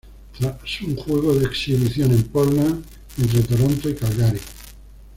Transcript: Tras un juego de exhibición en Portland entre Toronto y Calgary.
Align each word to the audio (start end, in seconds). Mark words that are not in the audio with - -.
Tras 0.35 0.81
un 0.81 0.95
juego 0.95 1.35
de 1.35 1.45
exhibición 1.45 2.11
en 2.11 2.23
Portland 2.23 2.83
entre 3.19 3.41
Toronto 3.43 3.87
y 3.87 3.93
Calgary. 3.93 4.39